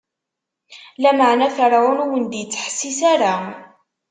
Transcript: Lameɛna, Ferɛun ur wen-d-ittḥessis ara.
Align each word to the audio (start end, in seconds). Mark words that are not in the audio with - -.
Lameɛna, 1.01 1.47
Ferɛun 1.57 2.01
ur 2.03 2.09
wen-d-ittḥessis 2.11 2.99
ara. 3.13 3.33